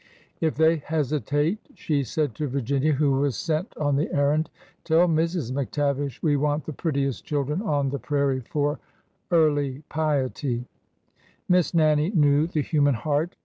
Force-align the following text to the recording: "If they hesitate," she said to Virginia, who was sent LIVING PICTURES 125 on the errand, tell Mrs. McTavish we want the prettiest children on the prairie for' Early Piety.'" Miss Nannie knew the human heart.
"If 0.47 0.55
they 0.55 0.77
hesitate," 0.77 1.59
she 1.75 2.03
said 2.03 2.33
to 2.33 2.47
Virginia, 2.47 2.93
who 2.93 3.11
was 3.19 3.37
sent 3.37 3.77
LIVING 3.77 3.99
PICTURES 4.05 4.13
125 4.15 4.23
on 4.25 4.25
the 4.25 4.25
errand, 4.25 4.49
tell 4.83 5.07
Mrs. 5.07 5.51
McTavish 5.51 6.23
we 6.23 6.35
want 6.37 6.65
the 6.65 6.73
prettiest 6.73 7.23
children 7.23 7.61
on 7.61 7.91
the 7.91 7.99
prairie 7.99 8.39
for' 8.41 8.79
Early 9.31 9.83
Piety.'" 9.89 10.65
Miss 11.47 11.75
Nannie 11.75 12.09
knew 12.15 12.47
the 12.47 12.63
human 12.63 12.95
heart. 12.95 13.35